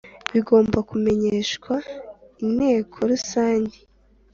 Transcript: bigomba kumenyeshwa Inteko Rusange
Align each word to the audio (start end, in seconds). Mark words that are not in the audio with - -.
bigomba 0.33 0.77
kumenyeshwa 0.89 1.73
Inteko 2.43 2.97
Rusange 3.11 3.77